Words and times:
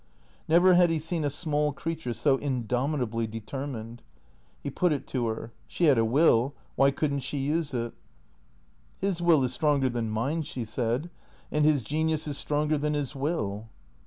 Never 0.47 0.73
had 0.73 0.89
he 0.89 0.97
seen 0.97 1.23
a 1.23 1.29
small 1.29 1.73
creature 1.73 2.13
so 2.15 2.37
indomitably 2.39 3.27
determined. 3.27 4.01
He 4.63 4.71
put 4.71 4.91
it 4.91 5.05
to 5.09 5.27
her. 5.27 5.53
She 5.67 5.83
had 5.83 5.99
a 5.99 6.03
will; 6.03 6.55
why 6.75 6.89
could 6.89 7.13
n't, 7.13 7.21
she 7.21 7.37
use 7.37 7.71
it?" 7.71 7.93
His 9.05 9.21
will 9.21 9.43
is 9.43 9.53
stronger 9.53 9.91
than 9.91 10.09
mine," 10.09 10.41
she 10.41 10.65
said." 10.65 11.11
And 11.51 11.65
his 11.65 11.83
genius 11.83 12.27
is 12.27 12.35
stronger 12.35 12.79
than 12.79 12.95
his 12.95 13.13
will." 13.13 13.69